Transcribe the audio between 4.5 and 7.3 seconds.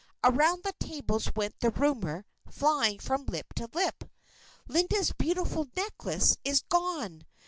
"Linda's beautiful necklace is gone!